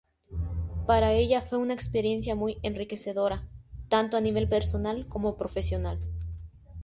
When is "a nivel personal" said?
4.17-5.05